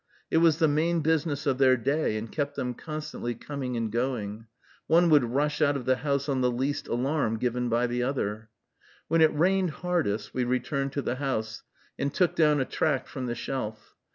[0.31, 4.47] It was the main business of their day, and kept them constantly coming and going.
[4.87, 8.49] One would rush out of the house on the least alarm given by the other.
[9.09, 11.61] When it rained hardest, we returned to the house,
[11.99, 13.93] and took down a tract from the shelf.